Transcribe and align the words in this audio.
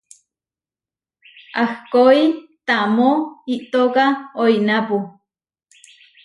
Ahkói 1.63 2.21
tamó 2.67 3.11
itóka 3.55 4.05
oinápu. 4.41 4.95